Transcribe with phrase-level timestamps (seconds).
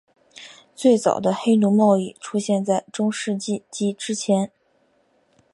[0.75, 4.51] 最早的黑奴贸易出现在中世纪及之前。